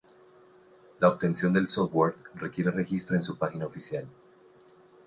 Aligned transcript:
La 0.99 1.09
obtención 1.09 1.53
del 1.53 1.67
software 1.67 2.15
requiere 2.33 2.71
registro 2.71 3.15
en 3.15 3.21
su 3.21 3.37
página 3.37 3.67
oficial. 3.67 4.07